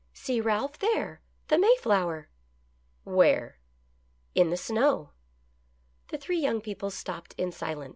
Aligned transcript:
"See, 0.13 0.41
Ralph, 0.41 0.79
there! 0.79 1.21
the 1.49 1.59
Mayflower!"" 1.59 2.27
Where?"" 3.03 3.59
In 4.41 4.49
the 4.49 4.57
snow." 4.57 5.11
The 6.07 6.17
three 6.17 6.39
young 6.39 6.59
people 6.59 6.89
stopped 6.89 7.35
in 7.37 7.51
silence. 7.51 7.89